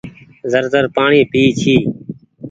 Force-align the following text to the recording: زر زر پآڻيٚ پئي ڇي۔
زر 0.51 0.63
زر 0.73 0.85
پآڻيٚ 0.95 1.29
پئي 1.31 1.45
ڇي۔ 1.59 1.75